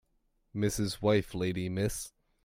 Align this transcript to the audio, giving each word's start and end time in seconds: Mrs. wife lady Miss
Mrs. 0.55 0.99
wife 0.99 1.35
lady 1.35 1.69
Miss 1.69 2.11